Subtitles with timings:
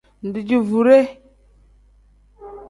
[0.33, 0.99] Dijoovure.